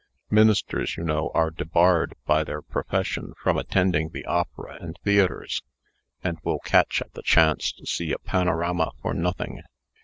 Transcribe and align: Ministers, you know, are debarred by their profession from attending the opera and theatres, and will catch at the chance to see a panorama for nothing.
Ministers, 0.31 0.97
you 0.97 1.03
know, 1.03 1.29
are 1.35 1.51
debarred 1.51 2.15
by 2.25 2.43
their 2.43 2.63
profession 2.63 3.35
from 3.39 3.55
attending 3.55 4.09
the 4.09 4.25
opera 4.25 4.79
and 4.81 4.97
theatres, 5.03 5.61
and 6.23 6.39
will 6.43 6.57
catch 6.57 7.01
at 7.03 7.13
the 7.13 7.21
chance 7.21 7.71
to 7.73 7.85
see 7.85 8.11
a 8.11 8.17
panorama 8.17 8.93
for 9.03 9.13
nothing. 9.13 9.61